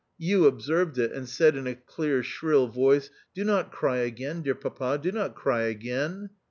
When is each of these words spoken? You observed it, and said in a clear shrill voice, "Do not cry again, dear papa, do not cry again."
You 0.17 0.47
observed 0.47 0.97
it, 0.97 1.11
and 1.11 1.29
said 1.29 1.55
in 1.55 1.67
a 1.67 1.75
clear 1.75 2.23
shrill 2.23 2.65
voice, 2.65 3.11
"Do 3.35 3.43
not 3.43 3.71
cry 3.71 3.97
again, 3.97 4.41
dear 4.41 4.55
papa, 4.55 4.97
do 4.99 5.11
not 5.11 5.35
cry 5.35 5.65
again." 5.65 6.31